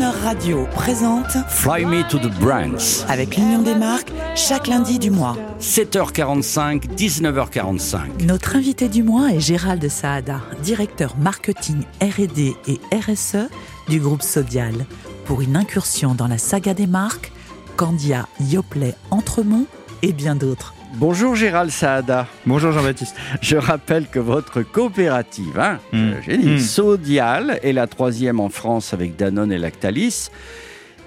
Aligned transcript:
Radio 0.00 0.64
présente 0.72 1.36
Fly 1.48 1.84
Me 1.84 2.08
to 2.08 2.18
the 2.18 2.30
Brands. 2.38 3.04
avec 3.08 3.36
l'Union 3.36 3.62
des 3.62 3.74
marques 3.74 4.12
chaque 4.36 4.68
lundi 4.68 4.98
du 5.00 5.10
mois. 5.10 5.36
7h45, 5.60 6.94
19h45. 6.96 8.24
Notre 8.24 8.54
invité 8.54 8.88
du 8.88 9.02
mois 9.02 9.32
est 9.32 9.40
Gérald 9.40 9.86
Saada, 9.88 10.40
directeur 10.62 11.16
marketing 11.16 11.82
R&D 12.00 12.54
et 12.68 12.80
RSE 12.94 13.48
du 13.88 13.98
groupe 13.98 14.22
Sodial, 14.22 14.86
pour 15.24 15.42
une 15.42 15.56
incursion 15.56 16.14
dans 16.14 16.28
la 16.28 16.38
saga 16.38 16.74
des 16.74 16.86
marques 16.86 17.32
Candia, 17.76 18.28
Yoplait, 18.40 18.94
Entremont 19.10 19.66
et 20.02 20.12
bien 20.12 20.34
d'autres. 20.36 20.74
Bonjour 20.94 21.34
Gérald 21.36 21.70
Saada. 21.70 22.26
Bonjour 22.46 22.72
Jean-Baptiste. 22.72 23.14
Je 23.42 23.56
rappelle 23.56 24.06
que 24.06 24.18
votre 24.18 24.62
coopérative, 24.62 25.58
hein, 25.58 25.78
Mm. 25.92 25.96
euh, 25.96 26.12
j'ai 26.26 26.38
dit, 26.38 26.48
Mm. 26.50 26.58
Sodial 26.58 27.60
est 27.62 27.72
la 27.72 27.86
troisième 27.86 28.40
en 28.40 28.48
France 28.48 28.94
avec 28.94 29.16
Danone 29.16 29.52
et 29.52 29.58
Lactalis. 29.58 30.30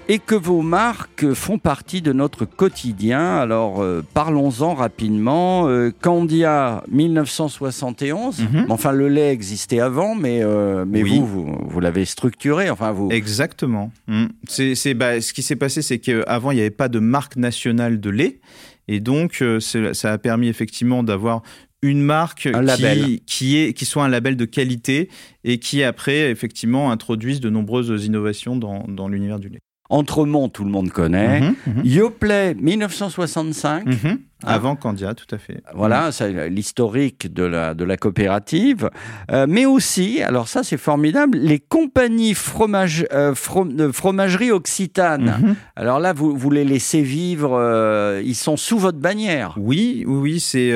Et 0.08 0.18
que 0.18 0.34
vos 0.34 0.62
marques 0.62 1.32
font 1.32 1.58
partie 1.58 2.02
de 2.02 2.12
notre 2.12 2.44
quotidien. 2.44 3.36
Alors 3.36 3.82
euh, 3.82 4.02
parlons-en 4.14 4.74
rapidement. 4.74 5.68
Euh, 5.68 5.92
Candia 6.00 6.82
1971. 6.90 8.40
Mhm. 8.40 8.66
Enfin 8.68 8.90
le 8.92 9.08
lait 9.08 9.32
existait 9.32 9.78
avant, 9.78 10.16
mais 10.16 10.40
euh, 10.42 10.84
mais 10.86 11.04
Oui. 11.04 11.18
vous 11.18 11.26
vous, 11.26 11.58
vous 11.68 11.80
l'avez 11.80 12.04
structuré. 12.04 12.68
Enfin 12.68 12.90
vous. 12.90 13.10
Exactement. 13.12 13.92
Mm. 14.08 14.26
C'est- 14.48 14.94
bah, 14.94 15.20
ce 15.20 15.32
qui 15.32 15.42
s'est 15.42 15.56
passé, 15.56 15.82
c'est 15.82 15.98
qu'avant, 16.00 16.50
il 16.50 16.56
n'y 16.56 16.60
avait 16.62 16.70
pas 16.70 16.88
de 16.88 16.98
marque 16.98 17.36
nationale 17.36 18.00
de 18.00 18.10
lait. 18.10 18.40
Et 18.88 19.00
donc, 19.00 19.42
euh, 19.42 19.60
ça 19.60 20.12
a 20.12 20.18
permis 20.18 20.48
effectivement 20.48 21.02
d'avoir 21.02 21.42
une 21.82 22.00
marque 22.00 22.48
Un 22.52 22.62
label. 22.62 23.04
qui, 23.04 23.20
qui, 23.26 23.58
est, 23.58 23.72
qui 23.72 23.84
soit 23.86 24.04
un 24.04 24.08
label 24.08 24.36
de 24.36 24.44
qualité 24.44 25.08
et 25.44 25.58
qui, 25.58 25.82
après, 25.82 26.30
effectivement, 26.30 26.92
introduise 26.92 27.40
de 27.40 27.50
nombreuses 27.50 28.04
innovations 28.04 28.56
dans, 28.56 28.84
dans 28.88 29.08
l'univers 29.08 29.40
du 29.40 29.48
lait. 29.48 29.58
Entremont, 29.90 30.48
tout 30.48 30.64
le 30.64 30.70
monde 30.70 30.90
connaît. 30.90 31.40
Mhm, 31.40 31.54
mhm. 31.66 31.84
Yoplait 31.84 32.54
1965. 32.54 33.86
Mhm. 33.86 34.18
Ah. 34.44 34.54
Avant 34.54 34.76
Candia, 34.76 35.14
tout 35.14 35.32
à 35.34 35.38
fait. 35.38 35.62
Voilà, 35.74 36.10
c'est 36.12 36.48
l'historique 36.50 37.32
de 37.32 37.44
la, 37.44 37.74
de 37.74 37.84
la 37.84 37.96
coopérative. 37.96 38.90
Euh, 39.30 39.46
mais 39.48 39.66
aussi, 39.66 40.22
alors 40.22 40.48
ça 40.48 40.62
c'est 40.62 40.76
formidable, 40.76 41.38
les 41.38 41.58
compagnies 41.60 42.34
fromage, 42.34 43.06
euh, 43.12 43.34
from- 43.34 43.92
fromagerie 43.92 44.50
occitane. 44.50 45.36
Mhm. 45.42 45.54
Alors 45.76 46.00
là, 46.00 46.12
vous, 46.12 46.36
vous 46.36 46.50
les 46.50 46.64
laissez 46.64 47.02
vivre, 47.02 47.52
euh, 47.56 48.20
ils 48.24 48.34
sont 48.34 48.56
sous 48.56 48.78
votre 48.78 48.98
bannière. 48.98 49.54
Oui, 49.58 50.04
oui, 50.06 50.40
c'est 50.40 50.72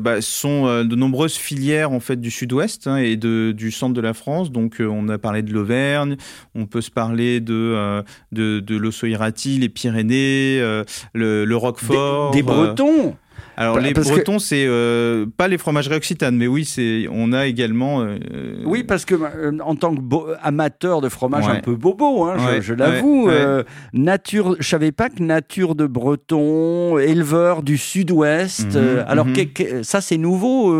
bah, 0.00 0.20
ce 0.20 0.30
sont 0.40 0.84
de 0.84 0.96
nombreuses 0.96 1.36
filières 1.36 1.92
en 1.92 2.00
fait 2.00 2.20
du 2.20 2.30
Sud-Ouest 2.30 2.86
hein, 2.86 2.96
et 2.96 3.16
de, 3.16 3.52
du 3.52 3.70
centre 3.70 3.94
de 3.94 4.00
la 4.00 4.14
France. 4.14 4.50
Donc, 4.50 4.76
on 4.80 5.08
a 5.08 5.18
parlé 5.18 5.42
de 5.42 5.52
l'Auvergne, 5.52 6.16
on 6.54 6.66
peut 6.66 6.80
se 6.80 6.90
parler 6.90 7.40
de 7.40 8.02
de, 8.32 8.60
de 8.60 8.76
l'Ossau-Iraty, 8.76 9.58
les 9.58 9.68
Pyrénées, 9.68 10.60
le, 11.14 11.54
Roquefort. 11.54 12.30
des 12.32 12.42
Bretons. 12.42 13.09
Alors 13.60 13.74
Bah, 13.74 13.82
les 13.82 13.92
que- 13.92 14.00
Bretons, 14.00 14.38
c'est 14.38 14.64
euh, 14.66 15.26
pas 15.36 15.46
les 15.46 15.58
fromageries 15.58 15.96
occitanes, 15.96 16.34
mais 16.36 16.46
oui, 16.46 16.64
c'est 16.64 17.06
on 17.12 17.32
a 17.34 17.46
également. 17.46 18.00
euh, 18.00 18.16
Oui, 18.64 18.84
parce 18.84 19.04
que 19.04 19.14
euh, 19.14 19.58
en 19.62 19.74
tant 19.76 19.94
que 19.94 20.00
amateur 20.42 21.02
de 21.02 21.10
fromage 21.10 21.46
un 21.46 21.60
peu 21.60 21.74
bobo, 21.76 22.24
hein, 22.24 22.36
je- 22.38 22.44
Ouais, 22.46 22.62
je, 22.62 22.72
l'avoue, 22.72 23.26
ouais, 23.28 23.64
nature, 23.92 24.56
je 24.58 24.66
savais 24.66 24.92
pas 24.92 25.10
que 25.10 25.22
nature 25.22 25.74
de 25.74 25.86
Breton, 25.86 26.96
éleveur 26.98 27.62
du 27.62 27.76
Sud-Ouest. 27.76 28.74
Mhm, 28.76 29.04
alors 29.06 29.26
mhm. 29.26 29.32
que- 29.34 29.42
que- 29.42 29.82
ça 29.82 30.00
c'est 30.00 30.16
nouveau. 30.16 30.74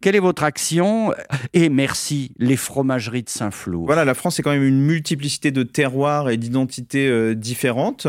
quelle 0.00 0.16
est 0.16 0.20
votre 0.20 0.44
action 0.44 1.12
Et 1.52 1.68
merci 1.68 2.32
les 2.38 2.56
fromageries 2.56 3.24
de 3.24 3.28
Saint-Flour. 3.28 3.84
Voilà, 3.84 4.06
la 4.06 4.14
France, 4.14 4.36
c'est 4.36 4.42
quand 4.42 4.52
même 4.52 4.64
une 4.64 4.80
multiplicité 4.80 5.50
de 5.50 5.62
terroirs 5.64 6.30
et 6.30 6.38
d'identités 6.38 7.34
différentes. 7.34 8.06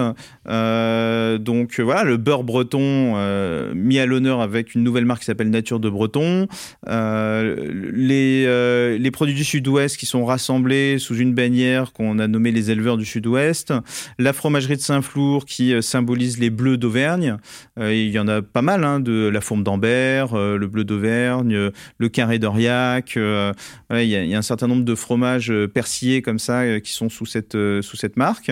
Donc 0.47 1.79
voilà, 1.79 2.03
le 2.05 2.17
beurre 2.17 2.43
breton 2.43 3.15
euh, 3.49 3.73
mis 3.73 3.99
à 3.99 4.05
l'honneur 4.05 4.41
avec 4.41 4.75
une 4.75 4.83
nouvelle 4.83 5.05
marque 5.05 5.21
qui 5.21 5.25
s'appelle 5.25 5.49
Nature 5.49 5.79
de 5.79 5.89
Breton. 5.89 6.47
Euh, 6.87 7.91
les, 7.93 8.45
euh, 8.47 8.97
les 8.97 9.11
produits 9.11 9.35
du 9.35 9.43
Sud-Ouest 9.43 9.97
qui 9.97 10.05
sont 10.05 10.25
rassemblés 10.25 10.99
sous 10.99 11.15
une 11.15 11.33
bannière 11.33 11.91
qu'on 11.93 12.19
a 12.19 12.27
nommée 12.27 12.51
les 12.51 12.71
éleveurs 12.71 12.97
du 12.97 13.05
Sud-Ouest. 13.05 13.73
La 14.17 14.33
fromagerie 14.33 14.75
de 14.75 14.81
Saint-Flour 14.81 15.45
qui 15.45 15.73
symbolise 15.81 16.39
les 16.39 16.49
bleus 16.49 16.77
d'Auvergne. 16.77 17.37
Il 17.79 18.09
y 18.09 18.19
en 18.19 18.27
a 18.27 18.41
pas 18.41 18.61
mal, 18.61 18.83
hein, 18.83 18.99
de 18.99 19.27
la 19.27 19.41
fourme 19.41 19.63
d'Ambert, 19.63 20.35
le 20.35 20.67
bleu 20.67 20.83
d'Auvergne, 20.83 21.71
le 21.97 22.09
carré 22.09 22.39
voilà, 22.39 24.03
il, 24.03 24.09
y 24.09 24.35
a, 24.35 24.37
un 24.37 24.41
certain 24.41 24.67
nombre 24.67 24.83
de 24.83 24.95
fromages 24.95 25.53
persillés 25.73 26.21
comme 26.21 26.39
ça 26.39 26.79
qui 26.79 26.91
sont 26.91 27.09
sous 27.09 27.25
cette, 27.25 27.57
sous 27.81 27.97
cette 27.97 28.17
marque. 28.17 28.51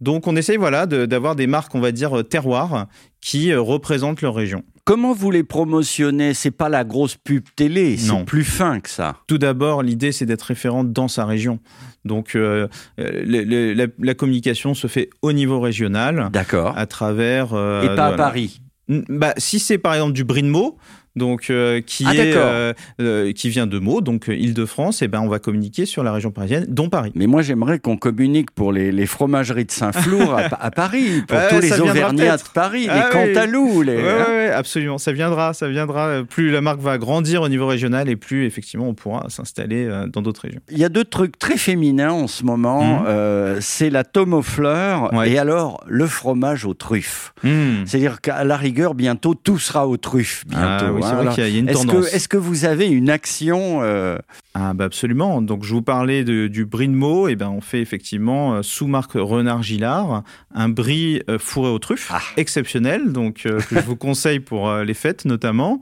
Donc 0.00 0.26
on 0.26 0.36
essaye 0.36 0.56
voilà, 0.56 0.86
d'avoir 0.86 1.36
des 1.36 1.46
marques, 1.46 1.74
on 1.74 1.80
va 1.80 1.92
dire, 1.92 2.22
terroirs 2.28 2.86
qui 3.20 3.50
euh, 3.52 3.60
représentent 3.60 4.22
leur 4.22 4.34
région. 4.34 4.62
Comment 4.84 5.12
vous 5.12 5.32
les 5.32 5.42
promotionnez 5.42 6.32
C'est 6.32 6.52
pas 6.52 6.68
la 6.68 6.84
grosse 6.84 7.16
pub 7.16 7.42
télé, 7.56 7.96
c'est 7.96 8.24
plus 8.24 8.44
fin 8.44 8.78
que 8.78 8.88
ça. 8.88 9.16
Tout 9.26 9.38
d'abord, 9.38 9.82
l'idée, 9.82 10.12
c'est 10.12 10.26
d'être 10.26 10.42
référent 10.42 10.84
dans 10.84 11.08
sa 11.08 11.24
région. 11.24 11.58
Donc 12.04 12.36
euh, 12.36 12.68
euh, 13.00 13.22
le- 13.24 13.42
le- 13.42 13.72
la, 13.72 13.86
la 13.98 14.14
communication 14.14 14.74
se 14.74 14.86
fait 14.86 15.10
au 15.22 15.32
niveau 15.32 15.58
régional 15.58 16.28
D'accord. 16.32 16.78
à 16.78 16.86
travers... 16.86 17.48
euh, 17.52 17.82
Et 17.92 17.96
pas 17.96 18.06
à. 18.08 18.12
Paris. 18.12 18.60
Bah, 18.88 19.34
si 19.38 19.58
c'est 19.58 19.78
par 19.78 19.94
exemple 19.94 20.12
du 20.12 20.22
Meaux, 20.44 20.78
donc 21.16 21.50
euh, 21.50 21.80
qui 21.80 22.04
Ah, 22.06 22.14
est 22.14 22.34
euh, 22.36 22.72
euh, 23.00 23.32
qui 23.32 23.48
vient 23.48 23.66
de 23.66 23.78
Meaux, 23.78 24.00
donc 24.00 24.26
Île-de-France, 24.28 25.02
et 25.02 25.08
ben 25.08 25.20
on 25.20 25.28
va 25.28 25.38
communiquer 25.38 25.86
sur 25.86 26.02
la 26.04 26.12
région 26.12 26.30
parisienne, 26.30 26.66
dont 26.68 26.88
Paris. 26.88 27.12
Mais 27.14 27.26
moi, 27.26 27.42
j'aimerais 27.42 27.78
qu'on 27.78 27.96
communique 27.96 28.50
pour 28.50 28.72
les, 28.72 28.92
les 28.92 29.06
fromageries 29.06 29.64
de 29.64 29.70
Saint-Flour 29.70 30.34
à, 30.34 30.42
à 30.64 30.70
Paris, 30.70 31.22
pour 31.28 31.36
Ouais, 31.36 31.48
tous 31.48 31.60
les 31.60 31.80
Auvergnats 31.80 32.36
de. 32.36 32.42
Paris, 32.54 32.86
Ah 32.90 33.08
les 33.12 33.18
oui. 33.18 33.26
Cantalous, 33.34 33.82
les. 33.82 33.96
Ouais, 33.96 34.02
hein. 34.08 34.24
ouais, 34.28 34.50
absolument, 34.50 34.98
ça 34.98 35.12
viendra, 35.12 35.52
ça 35.54 35.68
viendra. 35.68 36.22
Plus 36.28 36.50
la 36.50 36.60
marque 36.60 36.80
va 36.80 36.98
grandir 36.98 37.42
au 37.42 37.48
niveau 37.48 37.66
régional 37.66 38.08
et 38.08 38.16
plus 38.16 38.44
effectivement 38.46 38.88
on 38.88 38.94
pourra 38.94 39.26
s'installer 39.28 39.86
euh, 39.86 40.06
dans 40.06 40.22
d'autres 40.22 40.42
régions. 40.42 40.60
Il 40.70 40.78
y 40.78 40.84
a 40.84 40.88
deux 40.88 41.04
trucs 41.04 41.38
très 41.38 41.56
féminins 41.56 42.10
en 42.12 42.26
ce 42.26 42.44
moment. 42.44 43.04
Euh, 43.06 43.58
c'est 43.60 43.90
la 43.90 44.04
tome 44.04 44.34
aux 44.34 44.42
fleurs 44.42 45.12
Ouais. 45.14 45.30
et 45.30 45.38
alors 45.38 45.82
le 45.86 46.06
fromage 46.06 46.64
aux 46.64 46.74
truffes. 46.74 47.32
C'est-à-dire 47.42 48.20
qu'à 48.20 48.44
la 48.44 48.56
rigueur, 48.56 48.94
bientôt, 48.94 49.34
tout 49.34 49.58
sera 49.58 49.86
aux 49.86 49.96
truffes. 49.96 50.44
Bientôt. 50.46 50.64
Ah 50.86 50.92
oui, 50.92 51.00
c'est 51.06 51.12
vrai 51.14 51.20
Alors, 51.22 51.34
qu'il 51.34 51.42
y 51.44 51.46
a- 51.46 51.48
il 51.48 51.54
y 51.54 51.56
a 51.56 51.60
une 51.60 51.68
Est-ce 51.68 51.86
tendance. 51.86 52.08
que, 52.10 52.14
est-ce 52.14 52.28
que 52.28 52.36
vous 52.36 52.64
avez 52.64 52.86
une 52.88 53.08
action 53.10 53.78
euh, 53.82 54.18
Ah 54.54 54.74
bah 54.74 54.84
absolument. 54.84 55.40
Donc 55.42 55.64
je 55.64 55.72
vous 55.74 55.82
parlais 55.82 56.24
de- 56.24 56.46
du 56.48 56.64
brie 56.66 56.88
de 56.88 56.92
Meaux, 56.94 57.28
et 57.28 57.36
ben 57.36 57.48
on 57.48 57.60
fait 57.60 57.80
effectivement 57.80 58.54
euh, 58.54 58.62
sous 58.62 58.86
marque 58.86 59.12
Renard 59.14 59.62
Gillard 59.62 60.22
un 60.54 60.68
brie 60.68 61.22
euh, 61.30 61.38
fourré 61.38 61.70
aux 61.70 61.78
truffes 61.78 62.10
Ah. 62.12 62.20
exceptionnel, 62.36 63.12
donc 63.12 63.42
euh, 63.46 63.60
que 63.60 63.76
je 63.76 63.84
vous 63.86 63.96
conseille 63.96 64.40
pour 64.40 64.72
les 64.74 64.94
fêtes 64.94 65.24
notamment. 65.24 65.80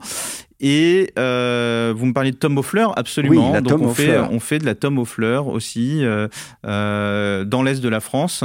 Et 0.61 1.11
euh, 1.19 1.93
vous 1.95 2.05
me 2.05 2.13
parlez 2.13 2.31
de 2.31 2.37
tome 2.37 2.57
aux 2.57 2.63
fleurs, 2.63 2.97
absolument. 2.97 3.47
Oui, 3.47 3.53
la 3.53 3.59
Donc 3.61 3.81
on 3.81 3.93
fait 3.93 4.05
fleurs. 4.05 4.31
on 4.31 4.39
fait 4.39 4.57
de 4.57 4.65
la 4.65 4.73
tome 4.73 4.97
aux 4.99 5.05
fleurs 5.05 5.47
aussi 5.47 5.99
euh, 6.05 6.29
euh, 6.65 7.43
dans 7.43 7.61
l'est 7.61 7.81
de 7.81 7.89
la 7.89 7.99
France 7.99 8.43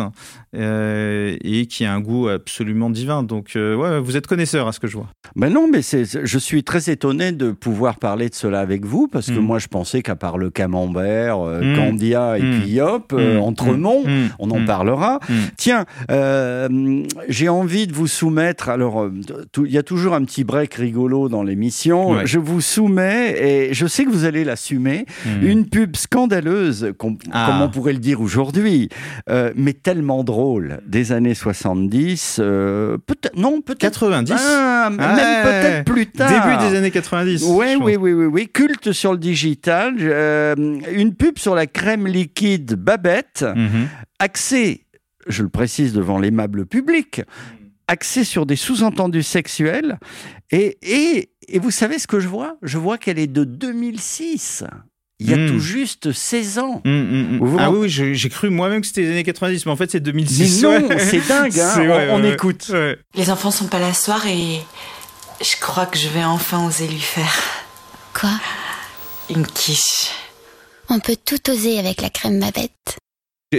euh, 0.57 1.37
et 1.43 1.67
qui 1.67 1.85
a 1.85 1.93
un 1.93 2.01
goût 2.01 2.29
absolument 2.29 2.91
divin. 2.91 3.23
Donc 3.23 3.53
euh, 3.57 3.77
ouais, 3.77 4.01
vous 4.01 4.17
êtes 4.17 4.27
connaisseur 4.27 4.67
à 4.67 4.73
ce 4.73 4.81
que 4.81 4.87
je 4.89 4.97
vois. 4.97 5.07
Ben 5.37 5.49
non, 5.53 5.69
mais 5.71 5.81
c'est, 5.83 6.05
je 6.27 6.39
suis 6.39 6.65
très 6.65 6.91
étonné 6.91 7.31
de 7.33 7.53
pouvoir 7.53 7.97
parler 8.01 8.29
de 8.29 8.35
cela 8.35 8.61
avec 8.61 8.85
vous 8.85 9.07
parce 9.07 9.29
que 9.29 9.39
Mm. 9.39 9.45
moi 9.45 9.59
je 9.61 9.69
pensais 9.69 10.03
qu'à 10.03 10.17
part 10.17 10.39
le 10.39 10.51
camembert, 10.51 11.39
euh, 11.39 11.61
Mm. 11.63 11.77
Candia 11.77 12.39
et 12.39 12.43
Mm. 12.43 12.61
puis 12.61 12.81
hop, 12.81 13.13
euh, 13.13 13.37
Mm. 13.39 13.43
Entremont, 13.43 14.05
on 14.39 14.51
en 14.51 14.65
parlera. 14.65 15.21
Tiens, 15.57 15.85
j'ai 17.29 17.49
envie 17.49 17.87
de 17.87 17.93
vous 17.93 18.07
soumettre. 18.09 18.69
Alors, 18.69 19.09
il 19.65 19.71
y 19.71 19.79
a 19.79 19.83
toujours 19.83 20.15
un 20.15 20.25
petit 20.25 20.45
break 20.45 20.75
rigolo 20.75 21.29
dans 21.29 21.43
l'émission. 21.43 22.13
Ouais. 22.13 22.27
Je 22.27 22.39
vous 22.39 22.61
soumets 22.61 23.37
et 23.71 23.75
je 23.75 23.87
sais 23.87 24.05
que 24.05 24.11
vous 24.11 24.25
allez 24.25 24.45
l'assumer. 24.45 25.07
Une 25.43 25.67
pub 25.69 25.97
scandaleuse, 25.97 26.93
com- 26.99 27.19
Ah. 27.33 27.47
comme 27.51 27.63
on 27.63 27.69
pourrait 27.71 27.93
le 27.93 27.99
dire 27.99 28.21
aujourd'hui, 28.21 28.89
mais 29.55 29.73
tellement 29.75 30.25
drôle 30.25 30.40
des 30.87 31.13
années 31.13 31.35
70. 31.35 32.39
euh, 32.41 32.99
peut-être 32.99 33.37
non, 33.37 33.61
peut-être 33.61 33.81
90. 33.81 34.33
Ah, 34.39 34.91
même 34.91 35.01
Ouais. 35.01 35.43
peut-être 35.43 35.85
plus 35.85 36.07
tard. 36.07 36.29
Début 36.29 36.71
des 36.71 36.77
années 36.77 36.91
90. 36.91 37.45
Oui, 37.49 37.67
je 37.73 37.77
pense. 37.79 37.87
oui, 37.87 37.97
oui, 37.97 38.13
oui, 38.13 38.27
oui. 38.27 38.49
Culte 38.53 38.93
sur 38.93 39.13
le 39.13 39.19
digital. 39.19 39.95
euh, 40.01 40.55
une 40.93 41.15
pub 41.15 41.39
sur 41.39 41.55
la 41.55 41.67
crème 41.67 42.07
liquide 42.07 42.75
Babette, 42.75 43.45
Mhm. 43.57 43.89
axée, 44.19 44.87
je 45.27 45.43
le 45.43 45.49
précise 45.49 45.93
devant 45.93 46.19
l'aimable 46.19 46.67
public, 46.67 47.23
axée 47.89 48.25
sur 48.25 48.47
des 48.47 48.57
sous-entendus 48.57 49.23
sexuels. 49.23 49.99
Et, 50.51 50.79
et, 50.83 51.31
et 51.49 51.59
vous 51.59 51.71
savez 51.71 51.99
ce 51.99 52.07
que 52.07 52.21
je 52.21 52.29
vois? 52.29 52.57
Je 52.63 52.79
vois 52.79 52.99
qu'elle 52.99 53.19
est 53.19 53.27
de 53.27 53.45
2006. 53.45 54.65
Il 55.21 55.31
y 55.31 55.35
a 55.35 55.49
tout 55.49 55.59
juste 55.61 56.13
16 56.13 56.59
ans. 56.59 56.83
Vous 56.85 57.47
vous 57.47 57.57
Ah 57.61 57.71
oui, 57.71 57.89
j'ai 57.89 58.29
cru 58.31 58.49
moi-même 58.51 58.81
que 58.81 58.87
c'était 58.87 59.03
les 59.03 59.11
années 59.11 59.23
90, 59.23 59.67
mais 59.67 59.73
en 59.73 59.77
fait 59.77 59.91
c'est 59.91 59.99
Mais 59.99 60.13
2006. 60.13 60.63
non, 60.63 60.89
ouais. 60.89 60.99
c'est 60.99 61.27
dingue, 61.29 61.59
hein. 61.59 61.77
Ouais, 61.79 62.09
on, 62.11 62.15
on 62.15 62.17
ouais, 62.23 62.29
ouais. 62.29 62.33
écoute. 62.35 62.67
Ouais. 62.73 62.99
Les 63.15 63.31
enfants 63.31 63.51
sont 63.51 63.67
pas 63.67 63.79
là 63.79 63.93
ce 63.93 64.05
soir 64.07 64.27
et 64.27 64.61
je 65.43 65.61
crois 65.61 65.87
que 65.87 65.99
je 65.99 66.09
vais 66.09 66.25
enfin 66.25 66.67
oser 66.67 66.89
lui 66.89 66.99
faire 67.01 67.35
Quoi? 68.19 68.31
Une 69.29 69.47
quiche. 69.47 70.11
On 70.89 70.99
peut 71.01 71.17
tout 71.25 71.51
oser 71.51 71.79
avec 71.79 72.01
la 72.03 72.11
crème 72.11 72.41
Babette. 72.41 72.97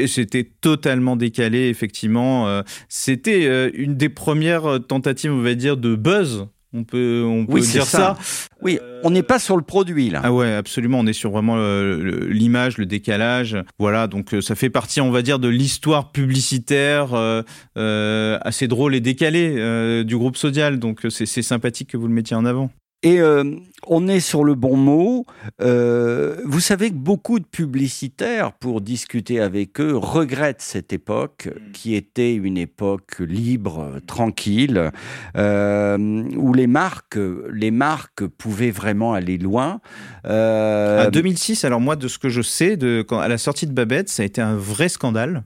C'était 0.07 0.49
totalement 0.61 1.15
décalé, 1.15 1.67
effectivement. 1.69 2.61
C'était 2.89 3.69
une 3.73 3.95
des 3.95 4.09
premières 4.09 4.79
tentatives, 4.87 5.31
on 5.31 5.41
va 5.41 5.53
dire, 5.53 5.77
de 5.77 5.95
buzz 5.95 6.47
on 6.73 6.83
peut, 6.83 7.23
on 7.25 7.45
peut 7.45 7.59
dire 7.59 7.85
ça. 7.85 8.17
Oui, 8.61 8.79
on 9.03 9.09
n'est 9.09 9.23
pas 9.23 9.39
sur 9.39 9.57
le 9.57 9.63
produit 9.63 10.09
là. 10.09 10.21
Ah 10.23 10.31
ouais, 10.31 10.53
absolument. 10.53 10.99
On 10.99 11.07
est 11.07 11.13
sur 11.13 11.31
vraiment 11.31 11.57
l'image, 11.57 12.77
le, 12.77 12.85
décalage. 12.85 13.57
Voilà, 13.79 14.07
donc 14.07 14.33
euh, 14.33 14.41
ça 14.41 14.55
fait 14.55 14.69
partie, 14.69 15.01
on 15.01 15.11
va 15.11 15.21
dire, 15.21 15.39
de 15.39 15.47
l'histoire 15.47 16.11
publicitaire 16.11 17.13
euh, 17.13 17.41
euh, 17.77 18.37
assez 18.41 18.67
drôle 18.67 18.95
et 18.95 19.01
décalée 19.01 20.03
du 20.03 20.17
groupe 20.17 20.37
Sodial. 20.37 20.79
Donc 20.79 21.05
c'est 21.09 21.25
sympathique 21.41 21.89
que 21.89 21.97
vous 21.97 22.07
le 22.07 22.13
mettiez 22.13 22.35
en 22.35 22.45
avant. 22.45 22.69
Et 23.03 23.19
euh, 23.19 23.55
on 23.87 24.07
est 24.07 24.19
sur 24.19 24.43
le 24.43 24.53
bon 24.53 24.77
mot. 24.77 25.25
Euh, 25.61 26.37
vous 26.45 26.59
savez 26.59 26.89
que 26.91 26.95
beaucoup 26.95 27.39
de 27.39 27.45
publicitaires, 27.45 28.53
pour 28.53 28.81
discuter 28.81 29.39
avec 29.39 29.79
eux, 29.81 29.95
regrettent 29.95 30.61
cette 30.61 30.93
époque 30.93 31.47
mm. 31.47 31.71
qui 31.71 31.95
était 31.95 32.35
une 32.35 32.57
époque 32.57 33.19
libre, 33.19 33.99
tranquille, 34.05 34.91
euh, 35.35 35.97
où 36.35 36.53
les 36.53 36.67
marques, 36.67 37.17
les 37.51 37.71
marques 37.71 38.25
pouvaient 38.27 38.71
vraiment 38.71 39.13
aller 39.13 39.39
loin. 39.39 39.81
Euh, 40.25 41.09
2006, 41.09 41.65
alors 41.65 41.81
moi, 41.81 41.95
de 41.95 42.07
ce 42.07 42.19
que 42.19 42.29
je 42.29 42.41
sais, 42.41 42.77
de, 42.77 43.03
quand, 43.07 43.19
à 43.19 43.27
la 43.27 43.39
sortie 43.39 43.65
de 43.65 43.73
Babette, 43.73 44.09
ça 44.09 44.21
a 44.21 44.25
été 44.25 44.41
un 44.41 44.55
vrai 44.55 44.89
scandale. 44.89 45.43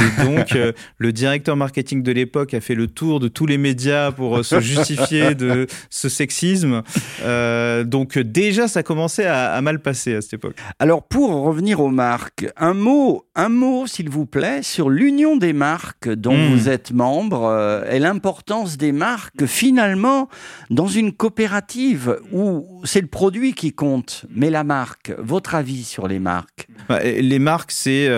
Et 0.00 0.24
donc, 0.24 0.54
euh, 0.54 0.72
le 0.98 1.12
directeur 1.12 1.56
marketing 1.56 2.02
de 2.02 2.12
l'époque 2.12 2.54
a 2.54 2.60
fait 2.60 2.74
le 2.74 2.86
tour 2.86 3.20
de 3.20 3.28
tous 3.28 3.46
les 3.46 3.58
médias 3.58 4.12
pour 4.12 4.38
euh, 4.38 4.42
se 4.42 4.60
justifier 4.60 5.34
de 5.34 5.66
ce 5.90 6.08
sexisme. 6.08 6.82
Euh, 7.22 7.84
donc, 7.84 8.18
déjà, 8.18 8.68
ça 8.68 8.82
commençait 8.82 9.26
à, 9.26 9.52
à, 9.52 9.60
mal 9.60 9.80
passer 9.80 10.14
à 10.14 10.20
cette 10.20 10.34
époque. 10.34 10.56
Alors, 10.78 11.02
pour 11.02 11.30
revenir 11.30 11.80
aux 11.80 11.90
marques, 11.90 12.46
un 12.56 12.74
mot, 12.74 13.26
un 13.34 13.48
mot, 13.48 13.86
s'il 13.86 14.10
vous 14.10 14.26
plaît, 14.26 14.62
sur 14.62 14.90
l'union 14.90 15.36
des 15.36 15.52
marques 15.52 16.08
dont 16.08 16.36
hmm. 16.36 16.52
vous 16.52 16.68
êtes 16.68 16.92
membre 16.92 17.84
et 17.90 17.98
l'importance 17.98 18.76
des 18.76 18.92
marques, 18.92 19.46
finalement, 19.46 20.28
dans 20.70 20.88
une 20.88 21.12
coopérative 21.12 22.18
où 22.32 22.82
c'est 22.84 23.00
le 23.00 23.06
produit 23.06 23.54
qui 23.54 23.72
compte, 23.72 24.26
mais 24.34 24.50
la 24.50 24.64
marque. 24.64 25.12
Votre 25.18 25.54
avis 25.54 25.84
sur 25.84 26.08
les 26.08 26.18
marques? 26.18 26.68
Bah, 26.88 27.02
Les 27.02 27.38
marques, 27.38 27.72
c'est 27.72 28.08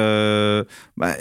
bah, 0.97 1.15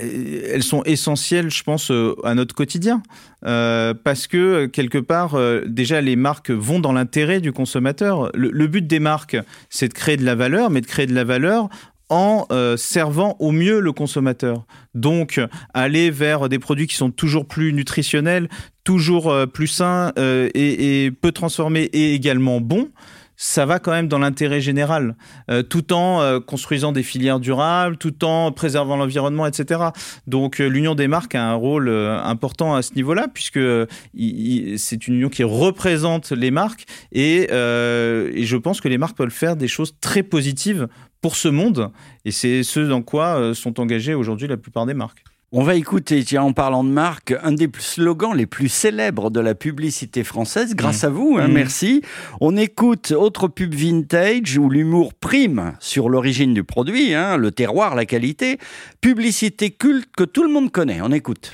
elles 0.51 0.63
sont 0.63 0.83
essentielles, 0.83 1.51
je 1.51 1.63
pense, 1.63 1.91
euh, 1.91 2.15
à 2.23 2.35
notre 2.35 2.55
quotidien. 2.55 3.01
Euh, 3.45 3.94
parce 3.94 4.27
que 4.27 4.65
quelque 4.65 4.97
part, 4.97 5.35
euh, 5.35 5.63
déjà, 5.67 6.01
les 6.01 6.15
marques 6.15 6.51
vont 6.51 6.79
dans 6.79 6.94
l'intérêt 6.94 7.41
du 7.41 7.51
consommateur. 7.51 8.31
Le, 8.33 8.67
but 8.67 8.85
des 8.85 8.99
marques, 8.99 9.38
c'est 9.69 9.89
de 9.89 9.94
créer 9.94 10.17
de 10.17 10.25
la 10.25 10.35
valeur, 10.35 10.69
mais 10.69 10.81
de 10.81 10.88
créer 10.88 11.05
de 11.05 11.13
la 11.13 11.23
valeur 11.23 11.69
en 12.09 12.47
servant 12.77 13.35
au 13.39 13.51
mieux 13.51 13.81
le 13.81 13.91
consommateur. 13.91 14.65
Donc, 14.95 15.41
aller 15.73 16.09
vers 16.09 16.47
des 16.47 16.57
produits 16.57 16.88
qui 16.88 16.95
sont 16.95 17.11
toujours 17.11 17.45
plus 17.45 17.73
nutritionnels, 17.73 18.47
toujours 18.85 19.35
plus 19.53 19.67
sains 19.67 20.13
et, 20.15 21.03
et, 21.03 21.11
peu 21.11 21.33
transformés 21.33 21.83
et 21.91 22.13
également 22.13 22.61
bons 22.61 22.88
ça 23.37 23.67
va 23.67 23.77
quand 23.77 23.91
même 23.91 24.07
dans 24.07 24.17
l'intérêt 24.17 24.59
général, 24.59 25.15
euh, 25.49 25.61
tout 25.61 25.93
en 25.93 26.21
euh, 26.21 26.39
construisant 26.39 26.91
des 26.91 27.03
filières 27.03 27.39
durables, 27.39 27.97
tout 27.97 28.25
en 28.25 28.51
préservant 28.51 28.97
l'environnement, 28.97 29.45
etc. 29.45 29.81
Donc 30.25 30.59
euh, 30.59 30.67
l'union 30.67 30.95
des 30.95 31.07
marques 31.07 31.35
a 31.35 31.43
un 31.43 31.53
rôle 31.53 31.89
important 31.89 32.73
à 32.73 32.81
ce 32.81 32.95
niveau-là, 32.95 33.27
puisque 33.31 33.59
c'est 33.59 35.07
une 35.07 35.13
union 35.13 35.29
qui 35.29 35.43
représente 35.43 36.31
les 36.31 36.49
marques, 36.49 36.85
et, 37.11 37.43
et, 37.43 38.45
je 38.45 38.57
pense 38.57 38.81
que 38.81 38.87
les 38.87 38.97
marques 38.97 39.15
peuvent 39.15 39.29
faire 39.29 39.55
des 39.55 39.67
choses 39.67 39.93
très 40.01 40.23
positives 40.23 40.87
pour 41.21 41.35
ce 41.35 41.47
monde, 41.47 41.91
et 42.25 42.31
c'est 42.31 42.63
ce 42.63 42.79
dans 42.79 43.03
quoi 43.03 43.53
sont 43.53 43.79
engagées 43.79 44.15
aujourd'hui 44.15 44.47
la 44.47 44.57
plupart 44.57 44.87
des 44.87 44.95
marques. 44.95 45.23
On 45.53 45.63
va 45.63 45.75
écouter, 45.75 46.25
tiens, 46.25 46.44
en 46.44 46.51
parlant 46.51 46.83
de 46.83 46.89
marque, 46.89 47.33
un 47.41 47.53
des 47.53 47.69
slogans 47.79 48.35
les 48.35 48.45
plus 48.45 48.67
célèbres 48.67 49.31
de 49.31 49.39
la 49.39 49.55
publicité 49.55 50.25
française, 50.25 50.75
grâce 50.75 51.05
à 51.05 51.09
vous, 51.09 51.38
hein, 51.39 51.47
mmh. 51.47 51.53
merci. 51.53 52.01
On 52.41 52.57
écoute 52.57 53.13
autre 53.17 53.47
pub 53.47 53.73
vintage 53.73 54.57
où 54.57 54.69
l'humour 54.69 55.13
prime 55.13 55.71
sur 55.79 56.09
l'origine 56.09 56.53
du 56.53 56.65
produit, 56.65 57.13
hein, 57.13 57.38
le 57.38 57.51
terroir, 57.51 57.95
la 57.95 58.05
qualité. 58.05 58.57
Publicité 58.99 59.69
culte 59.69 60.09
que 60.17 60.25
tout 60.25 60.44
le 60.44 60.51
monde 60.51 60.69
connaît. 60.69 60.99
On 61.01 61.13
écoute. 61.13 61.53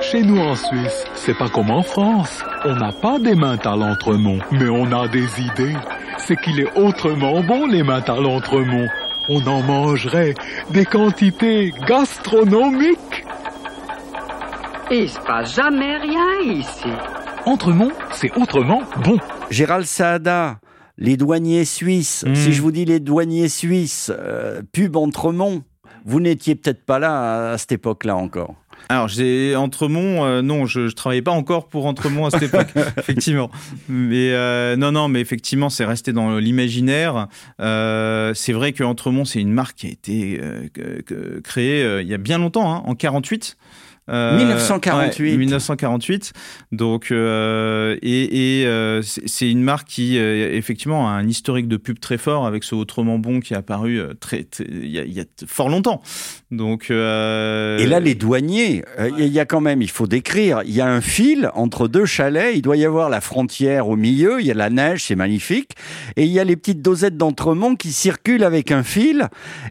Chez 0.00 0.22
nous 0.22 0.38
en 0.38 0.56
Suisse, 0.56 1.04
c'est 1.14 1.36
pas 1.36 1.50
comme 1.50 1.70
en 1.70 1.82
France. 1.82 2.42
On 2.64 2.74
n'a 2.74 2.92
pas 2.92 3.18
des 3.18 3.34
mains 3.34 3.58
à 3.62 3.76
l'entremont, 3.76 4.38
mais 4.52 4.70
on 4.70 4.90
a 4.90 5.06
des 5.08 5.28
idées. 5.38 5.76
C'est 6.16 6.40
qu'il 6.40 6.60
est 6.60 6.78
autrement 6.78 7.42
bon 7.42 7.66
les 7.66 7.82
mains 7.82 8.04
à 8.08 8.16
l'entremont. 8.16 8.88
On 9.28 9.46
en 9.46 9.62
mangerait 9.62 10.34
des 10.70 10.86
quantités 10.86 11.74
gastronomiques. 11.86 13.13
Il 14.90 15.08
se 15.08 15.18
passe 15.18 15.54
jamais 15.54 15.96
rien 15.96 16.40
ici. 16.44 16.88
Entremont, 17.46 17.90
c'est 18.12 18.30
autrement 18.36 18.82
bon. 19.02 19.18
Gérald 19.50 19.86
Saada, 19.86 20.58
les 20.98 21.16
douaniers 21.16 21.64
suisses. 21.64 22.24
Hmm. 22.26 22.34
Si 22.34 22.52
je 22.52 22.60
vous 22.60 22.70
dis 22.70 22.84
les 22.84 23.00
douaniers 23.00 23.48
suisses, 23.48 24.12
euh, 24.14 24.60
pub 24.72 24.96
Entremont, 24.96 25.62
vous 26.04 26.20
n'étiez 26.20 26.54
peut-être 26.54 26.84
pas 26.84 26.98
là 26.98 27.52
à, 27.52 27.58
cette 27.58 27.72
époque-là 27.72 28.14
encore. 28.14 28.56
Alors, 28.90 29.08
j'ai 29.08 29.56
Entremont, 29.56 30.26
euh, 30.26 30.42
non, 30.42 30.66
je, 30.66 30.80
ne 30.80 30.90
travaillais 30.90 31.22
pas 31.22 31.30
encore 31.30 31.68
pour 31.68 31.86
Entremont 31.86 32.26
à 32.26 32.30
cette 32.30 32.42
époque, 32.42 32.68
effectivement. 32.98 33.50
Mais 33.88 34.32
euh, 34.32 34.76
non, 34.76 34.92
non, 34.92 35.08
mais 35.08 35.22
effectivement, 35.22 35.70
c'est 35.70 35.86
resté 35.86 36.12
dans 36.12 36.36
l'imaginaire. 36.36 37.28
c'est 37.58 38.52
vrai 38.52 38.72
que 38.72 38.84
Entremont, 38.84 39.24
c'est 39.24 39.40
une 39.40 39.52
marque 39.52 39.76
qui 39.76 39.86
a 39.86 39.90
été 39.90 40.40
créée 41.42 42.02
il 42.02 42.06
y 42.06 42.12
a 42.12 42.18
bien 42.18 42.36
longtemps, 42.36 42.70
hein, 42.70 42.82
en 42.84 42.94
48. 42.94 43.56
1948. 44.08 45.38
1948. 45.38 46.32
Donc, 46.72 47.10
euh, 47.10 47.96
et, 48.02 48.60
et 48.60 48.66
euh, 48.66 49.00
c'est 49.02 49.50
une 49.50 49.62
marque 49.62 49.88
qui, 49.88 50.18
euh, 50.18 50.52
effectivement, 50.52 51.08
a 51.08 51.12
un 51.12 51.26
historique 51.26 51.68
de 51.68 51.76
pub 51.78 51.98
très 51.98 52.18
fort 52.18 52.46
avec 52.46 52.64
ce 52.64 52.74
Autrement 52.74 53.18
Bon 53.18 53.40
qui 53.40 53.54
est 53.54 53.56
apparu 53.56 54.00
très, 54.20 54.46
il 54.58 54.86
y, 54.86 54.98
y, 54.98 55.20
a 55.20 55.24
fort 55.46 55.68
longtemps. 55.68 56.02
Donc, 56.50 56.90
et 56.90 56.94
là, 56.94 58.00
les 58.00 58.14
douaniers, 58.14 58.84
il 59.18 59.26
y 59.28 59.40
a 59.40 59.44
quand 59.44 59.60
même, 59.60 59.80
il 59.80 59.90
faut 59.90 60.06
décrire, 60.06 60.62
il 60.64 60.74
y 60.74 60.80
a 60.80 60.86
un 60.86 61.00
fil 61.00 61.50
entre 61.54 61.88
deux 61.88 62.04
chalets, 62.04 62.54
il 62.54 62.62
doit 62.62 62.76
y 62.76 62.84
avoir 62.84 63.08
la 63.08 63.20
frontière 63.20 63.88
au 63.88 63.96
milieu, 63.96 64.40
il 64.40 64.46
y 64.46 64.50
a 64.50 64.54
la 64.54 64.70
neige, 64.70 65.04
c'est 65.04 65.16
magnifique, 65.16 65.72
et 66.16 66.24
il 66.24 66.30
y 66.30 66.38
a 66.38 66.44
les 66.44 66.56
petites 66.56 66.82
dosettes 66.82 67.16
d'entremont 67.16 67.76
qui 67.76 67.92
circulent 67.92 68.44
avec 68.44 68.70
un 68.70 68.82
fil, 68.82 69.28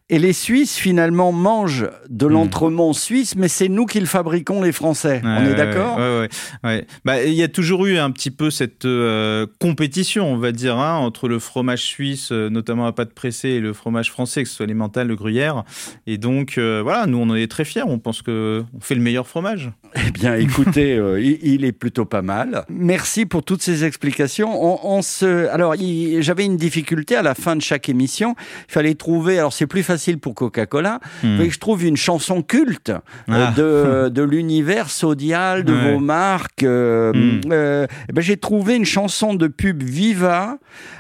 et 0.09 0.17
les 0.17 0.33
Suisses, 0.33 0.77
finalement, 0.77 1.31
mangent 1.31 1.89
de 2.09 2.25
hmm. 2.25 2.31
l'entremont 2.31 2.93
suisse, 2.93 3.35
mais 3.35 3.47
c'est 3.47 3.69
nous 3.69 3.85
qui 3.85 3.99
le 3.99 4.05
fabriquons 4.05 4.22
fabriquons 4.23 4.61
les 4.61 4.71
Français. 4.71 5.21
on 5.23 5.45
est 5.45 5.53
d'accord 5.53 5.97
ouais, 5.97 6.29
ouais, 6.63 6.87
bah, 7.03 7.23
Il 7.23 7.33
y 7.33 7.43
a 7.43 7.49
toujours 7.49 7.85
eu 7.85 7.97
un 7.97 8.09
petit 8.09 8.31
peu 8.31 8.49
cette 8.51 8.85
euh, 8.85 9.45
compétition, 9.59 10.31
on 10.31 10.37
va 10.37 10.53
dire, 10.53 10.77
hein, 10.77 10.95
entre 10.95 11.27
le 11.27 11.39
fromage 11.39 11.81
suisse, 11.83 12.31
euh, 12.31 12.49
notamment 12.49 12.85
à 12.85 12.93
pâte 12.93 13.13
pressée, 13.13 13.49
et 13.49 13.59
le 13.59 13.73
fromage 13.73 14.11
français, 14.11 14.43
que 14.43 14.49
ce 14.49 14.55
soit 14.55 14.65
l'emmental, 14.65 15.07
le 15.07 15.15
gruyère. 15.15 15.63
Et 16.07 16.17
donc, 16.17 16.57
euh, 16.57 16.81
voilà, 16.81 17.05
nous, 17.05 17.17
on 17.17 17.29
en 17.29 17.35
est 17.35 17.51
très 17.51 17.65
fiers. 17.65 17.83
On 17.85 17.99
pense 17.99 18.21
qu'on 18.21 18.65
fait 18.79 18.95
le 18.95 19.01
meilleur 19.01 19.27
fromage. 19.27 19.71
Eh 20.07 20.11
bien, 20.11 20.35
écoutez, 20.35 20.95
il, 21.43 21.65
est 21.65 21.73
plutôt 21.73 22.05
pas 22.05 22.21
mal. 22.21 22.63
Merci 22.69 23.25
pour 23.25 23.43
toutes 23.43 23.61
ces 23.61 23.83
explications. 23.83 24.85
On, 24.85 25.01
se... 25.01 25.49
Alors, 25.49 25.75
j'avais 26.19 26.45
une 26.45 26.57
difficulté 26.57 27.17
à 27.17 27.21
la 27.21 27.35
fin 27.35 27.57
de 27.57 27.61
chaque 27.61 27.89
émission. 27.89 28.35
Il 28.69 28.71
fallait 28.71 28.95
trouver, 28.95 29.37
alors 29.37 29.51
c'est 29.51 29.67
plus 29.67 29.83
facile 29.83 30.17
pour 30.17 30.33
Coca-Cola, 30.33 30.99
que 31.21 31.49
je 31.49 31.59
trouve 31.59 31.83
une 31.83 31.97
chanson 31.97 32.41
culte 32.41 32.93
ah. 33.27 33.51
de, 33.55 34.09
de 34.13 34.23
l'univers 34.23 34.89
sodial 34.89 35.63
de 35.63 35.73
vos 35.73 35.99
marques. 35.99 36.63
Euh, 36.63 37.11
hmm. 37.13 37.41
euh, 37.51 37.87
eh 38.07 38.13
ben, 38.13 38.21
j'ai 38.21 38.37
trouvé 38.37 38.75
une 38.75 38.85
chanson 38.85 39.33
de 39.33 39.47
pub 39.47 39.83
Viva, 39.83 40.57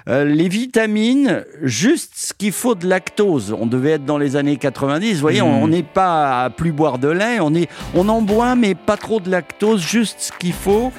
euh, 0.09 0.25
les 0.25 0.49
vitamines, 0.49 1.45
juste 1.61 2.13
ce 2.15 2.33
qu'il 2.33 2.51
faut 2.51 2.75
de 2.75 2.87
lactose. 2.87 3.55
On 3.57 3.65
devait 3.65 3.91
être 3.91 4.05
dans 4.05 4.17
les 4.17 4.35
années 4.35 4.57
90. 4.57 5.13
Vous 5.13 5.21
voyez, 5.21 5.41
on 5.41 5.67
hmm. 5.67 5.69
n'est 5.69 5.83
pas 5.83 6.43
à 6.43 6.49
plus 6.49 6.71
boire 6.71 6.97
de 6.97 7.07
lait. 7.07 7.39
On 7.39 7.53
est, 7.53 7.69
on 7.95 8.09
en 8.09 8.21
boit, 8.21 8.55
mais 8.55 8.75
pas 8.75 8.97
trop 8.97 9.19
de 9.19 9.29
lactose, 9.29 9.81
juste 9.81 10.17
ce 10.19 10.31
qu'il 10.37 10.53
faut. 10.53 10.91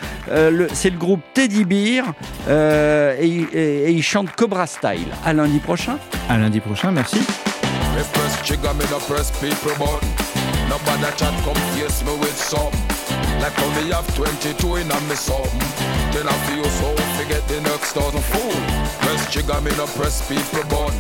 c'est 0.73 0.91
le 0.91 0.99
groupe 0.99 1.21
Teddy 1.35 1.65
Bear 1.65 2.15
et, 2.49 3.27
et, 3.27 3.89
et 3.89 3.91
il 3.91 4.03
chante 4.03 4.31
Cobra 4.37 4.67
Style. 4.67 5.09
À 5.25 5.33
lundi 5.33 5.59
prochain. 5.59 5.99
À 6.29 6.39
lundi 6.39 6.61
prochain, 6.61 6.91
merci. 6.93 7.19
Nobody 10.69 11.11
chat 11.17 11.35
come 11.45 11.61
face 11.75 12.03
me 12.05 12.13
with 12.19 12.37
some. 12.37 12.73
Like 13.41 13.57
me 13.77 13.93
have 13.93 14.09
22 14.15 14.77
in 14.77 14.91
a 14.91 14.99
me 15.09 15.17
something. 15.17 15.61
Then 16.13 16.27
I 16.29 16.37
feel 16.47 16.65
so 16.65 16.89
forget 17.17 17.47
the 17.49 17.61
next 17.61 17.93
thousand 17.93 18.25
fool. 18.33 18.57
Press 19.03 19.31
trigger 19.33 19.61
me 19.61 19.71
no 19.77 19.87
press 19.99 20.27
people 20.29 20.65
bun. 20.73 20.95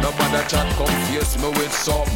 Nobody 0.00 0.40
chat 0.48 0.68
come 0.78 0.94
face 1.10 1.36
me 1.42 1.48
with 1.60 1.72
some. 1.72 2.08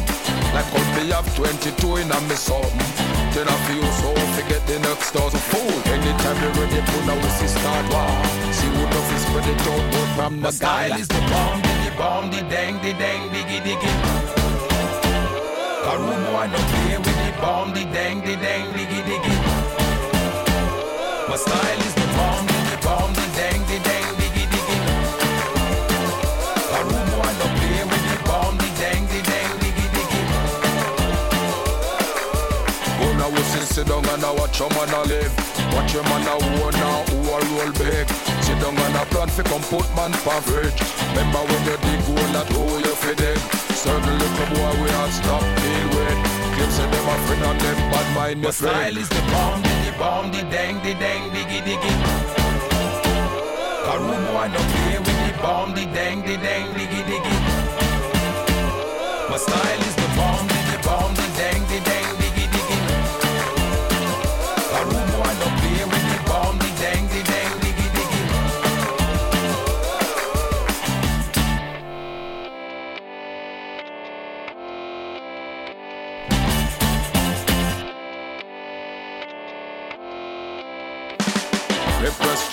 Like 0.55 0.67
me 0.95 1.11
have 1.13 1.29
22 1.35 1.97
in 2.01 2.11
a 2.11 2.19
me 2.25 2.35
something. 2.35 3.07
Then 3.37 3.47
I 3.47 3.57
feel 3.69 3.85
so 4.01 4.09
forget 4.33 4.65
the 4.65 4.79
next 4.79 5.11
thousand 5.11 5.41
fool. 5.51 5.73
Anytime 5.93 6.37
you 6.41 6.49
ready, 6.57 6.81
put 6.89 7.05
now 7.05 7.15
we 7.15 7.29
see 7.37 7.47
start 7.47 7.85
war. 7.93 8.09
See 8.51 8.65
who 8.65 8.81
the 8.89 9.01
fist 9.07 9.27
spread 9.27 9.45
it 9.45 9.61
out, 9.67 10.15
from 10.15 10.41
the 10.41 10.51
style 10.51 10.99
is 10.99 11.07
the 11.07 11.21
bomb, 11.29 11.61
diggy 11.61 11.97
bomb, 11.97 12.31
the 12.31 12.41
dang, 12.49 12.81
the 12.81 12.93
dang, 12.93 13.29
diggy 13.29 13.59
diggy 13.61 14.26
rude 15.99 16.25
boy, 16.27 16.47
don't 16.53 16.67
play 16.71 16.97
with 16.97 17.17
the 17.25 17.31
bomb, 17.41 17.73
the 17.73 17.83
dang, 17.93 18.21
the 18.21 18.35
dang, 18.35 18.67
diggy, 18.73 19.01
diggy. 19.07 19.35
My 21.29 21.35
style 21.35 21.81
is 21.87 21.93
the 21.95 22.07
bomb, 22.17 22.45
the 22.47 22.77
bomb, 22.85 23.13
the 23.13 23.25
dang, 23.37 23.61
the 23.69 23.77
dang, 23.87 24.09
diggy, 24.19 24.45
diggy. 24.53 24.77
A 26.75 26.79
rude 26.87 27.07
boy, 27.11 27.31
don't 27.39 27.55
play 27.59 27.83
with 27.91 28.05
the 28.11 28.17
bomb, 28.29 28.55
the 28.57 28.69
dang, 28.81 29.03
the 29.11 29.19
dang, 29.31 29.51
diggy, 29.61 29.87
diggy. 29.95 30.21
Go 32.99 33.07
now, 33.17 33.29
we 33.29 33.41
sit 33.41 33.87
down 33.87 34.05
and 34.05 34.23
I 34.23 34.31
watch 34.31 34.59
your 34.59 34.69
man 34.69 34.91
live. 35.09 35.33
Watch 35.73 35.93
your 35.93 36.03
man 36.03 36.25
a 36.27 36.33
who 36.41 36.71
now, 36.79 37.03
who 37.09 37.17
a 37.29 37.37
roll 37.53 37.71
big. 37.73 38.07
Sit 38.41 38.59
down 38.59 38.77
and 38.77 38.97
I 38.97 39.05
plan 39.05 39.29
fi 39.29 39.43
come 39.43 39.61
put 39.63 39.87
man 39.95 40.13
for. 40.13 40.39
Remember 40.49 41.39
when 41.49 41.61
you 41.65 41.77
dig 41.85 42.01
hole 42.07 42.31
that 42.33 42.47
hole 42.51 42.79
you 42.79 42.95
fi 42.95 43.13
dig. 43.13 43.37
Certain 43.75 44.17
little 44.17 44.47
boy 44.55 44.73
we 44.81 44.89
all 44.89 45.09
stop 45.09 45.46
say 46.77 46.87
them 46.91 47.09
a 47.09 47.15
friend 47.25 47.43
and 47.49 47.59
them 47.61 47.79
bad 47.91 48.07
mind 48.15 48.41
your 48.43 48.51
friend. 48.51 48.75
style 48.75 48.97
is 49.03 49.09
the 49.09 49.23
bomb, 49.33 49.61
the 49.85 49.91
bomb, 50.01 50.25
the 50.31 50.41
dang, 50.53 50.75
the 50.85 50.93
dang, 51.03 51.23
diggy 51.33 51.59
diggy. 51.67 51.93
A 53.91 53.93
rude 54.03 54.25
boy 54.29 54.47
don't 54.53 54.71
play 54.73 54.99
with 55.05 55.19
the 55.25 55.33
bomb, 55.41 55.69
the 55.77 55.85
dang, 55.97 56.19
the 56.27 56.35
dang, 56.45 56.67
diggy 56.77 57.01
diggy. 57.09 57.37
My 59.29 59.37
style 59.45 59.81
is 59.89 59.95
the 60.01 60.09
bomb, 60.17 60.45
the 60.47 60.53
bomb, 60.53 60.56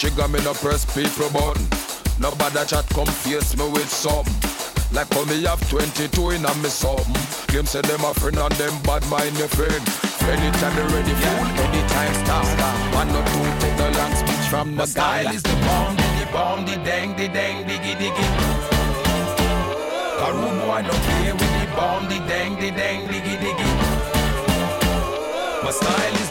Trigger, 0.04 0.28
me 0.28 0.38
no 0.44 0.52
press 0.52 0.84
people 0.92 1.30
button. 1.32 1.64
Nobody 2.20 2.60
chat 2.68 2.84
come 2.92 3.08
face 3.24 3.56
me 3.56 3.64
with 3.72 3.88
something. 3.88 4.36
Like 4.92 5.08
how 5.08 5.24
me 5.24 5.40
have 5.48 5.64
22 5.70 6.36
in 6.36 6.44
a 6.44 6.54
me 6.60 6.68
something. 6.68 7.16
Claim 7.48 7.64
say 7.64 7.80
them 7.80 8.04
a 8.04 8.12
friend 8.12 8.36
and 8.36 8.52
them 8.60 8.76
bad 8.82 9.00
mind 9.08 9.32
your 9.38 9.48
friend. 9.48 9.80
Anytime 10.28 10.76
you 10.76 10.84
ready, 10.92 11.08
fool, 11.08 11.48
anytime 11.56 12.12
stop. 12.20 12.44
One 12.92 13.08
or 13.16 13.24
two, 13.32 13.48
take 13.64 13.76
the 13.80 13.88
long 13.96 14.12
speech 14.20 14.46
from 14.52 14.72
the 14.72 14.76
My 14.76 14.84
style 14.84 15.24
guy. 15.24 15.32
is 15.32 15.42
the 15.42 15.56
bomb, 15.64 15.96
the 15.96 16.28
bomb, 16.30 16.66
the 16.66 16.76
dang, 16.84 17.16
the 17.16 17.28
dang, 17.28 17.64
diggy 17.64 17.96
diggy. 17.96 18.28
Rude 20.20 20.60
boy 20.68 20.82
don't 20.84 21.02
play 21.08 21.32
with 21.32 21.52
the 21.56 21.66
bomb, 21.76 22.04
the 22.12 22.18
dang, 22.28 22.56
the 22.60 22.70
dang, 22.76 23.08
diggy 23.08 23.40
diggy. 23.40 23.68
My 25.64 25.70
style 25.70 26.23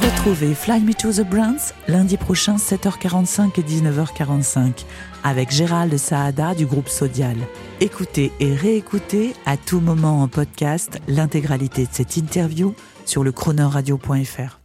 Retrouvez 0.00 0.54
Fly 0.54 0.80
Me 0.80 0.94
to 0.94 1.12
the 1.12 1.20
Brands 1.20 1.74
lundi 1.86 2.16
prochain 2.16 2.56
7h45 2.56 3.60
et 3.60 3.62
19h45 3.62 4.86
avec 5.22 5.50
Gérald 5.50 5.94
Saada 5.98 6.54
du 6.54 6.64
groupe 6.64 6.88
Sodial. 6.88 7.36
Écoutez 7.80 8.32
et 8.40 8.54
réécoutez 8.54 9.34
à 9.44 9.58
tout 9.58 9.80
moment 9.80 10.22
en 10.22 10.28
podcast 10.28 11.00
l'intégralité 11.08 11.82
de 11.82 11.92
cette 11.92 12.16
interview 12.16 12.74
sur 13.04 13.22
le 13.22 13.32
chroneuradio.fr. 13.32 14.63